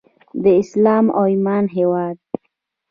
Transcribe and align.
د 0.43 0.45
اسلام 0.61 1.05
او 1.17 1.23
ایمان 1.33 1.65
هیواد. 1.75 2.17